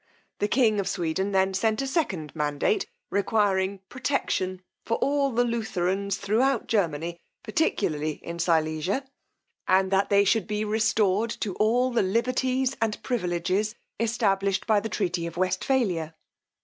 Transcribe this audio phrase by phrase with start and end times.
[0.39, 6.17] The king of Sweden then sent a second mandate, requiring protection for all the Lutherans
[6.17, 9.05] throughout Germany, particularly in Silesia,
[9.67, 14.89] and that they should be restored to all the liberties and privileges established by the
[14.89, 16.15] treaty of Westphalia.